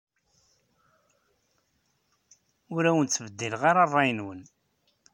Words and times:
Ur 2.75 2.83
awen-ttbeddileɣ 2.89 3.63
ṛṛay-nwen. 3.79 4.41